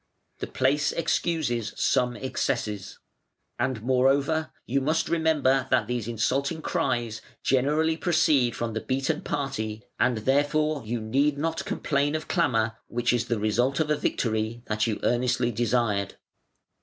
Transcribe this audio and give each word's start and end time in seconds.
The 0.39 0.47
place 0.47 0.91
excuses 0.91 1.73
some 1.75 2.15
excesses. 2.17 2.97
And 3.59 3.83
moreover 3.83 4.51
you 4.65 4.81
must 4.81 5.07
remember 5.07 5.67
that 5.69 5.85
these 5.85 6.07
insulting 6.07 6.63
cries 6.63 7.21
generally 7.43 7.97
proceed 7.97 8.55
from 8.55 8.73
the 8.73 8.81
beaten 8.81 9.21
party: 9.21 9.83
and 9.99 10.17
therefore 10.17 10.81
you 10.87 10.99
need 10.99 11.37
not 11.37 11.65
complain 11.65 12.15
of 12.15 12.27
clamour 12.27 12.79
which 12.87 13.13
is 13.13 13.27
the 13.27 13.37
result 13.37 13.79
of 13.79 13.91
a 13.91 13.95
victory 13.95 14.63
that 14.65 14.87
you 14.87 14.99
earnestly 15.03 15.51
desired". 15.51 16.15